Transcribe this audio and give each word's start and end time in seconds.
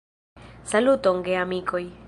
Saluton, 0.71 1.21
geamikoj! 1.29 1.85